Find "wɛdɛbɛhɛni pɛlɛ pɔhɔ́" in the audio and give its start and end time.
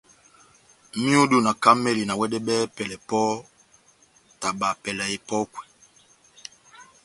2.19-3.45